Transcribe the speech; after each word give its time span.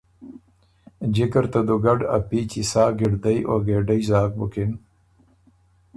جکه 1.15 1.39
ر 1.43 1.45
ته 1.53 1.59
دُوګډ 1.67 1.99
ا 2.15 2.17
پيچی 2.27 2.63
سا 2.71 2.83
ګِړدئ 2.99 3.37
او 3.49 3.57
ګېډئ 3.65 4.01
زاک 4.09 4.31
بُکِن 4.39 4.71